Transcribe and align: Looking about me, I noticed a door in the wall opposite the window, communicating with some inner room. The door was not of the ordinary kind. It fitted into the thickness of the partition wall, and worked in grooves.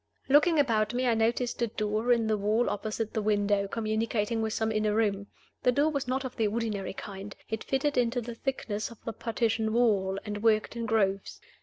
Looking 0.29 0.57
about 0.57 0.95
me, 0.95 1.05
I 1.05 1.13
noticed 1.13 1.61
a 1.61 1.67
door 1.67 2.11
in 2.11 2.25
the 2.25 2.35
wall 2.35 2.71
opposite 2.71 3.13
the 3.13 3.21
window, 3.21 3.67
communicating 3.67 4.41
with 4.41 4.51
some 4.51 4.71
inner 4.71 4.95
room. 4.95 5.27
The 5.61 5.71
door 5.71 5.91
was 5.91 6.07
not 6.07 6.25
of 6.25 6.37
the 6.37 6.47
ordinary 6.47 6.93
kind. 6.93 7.35
It 7.49 7.63
fitted 7.63 7.99
into 7.99 8.19
the 8.19 8.33
thickness 8.33 8.89
of 8.89 8.97
the 9.05 9.13
partition 9.13 9.73
wall, 9.73 10.17
and 10.25 10.41
worked 10.41 10.75
in 10.75 10.87
grooves. 10.87 11.39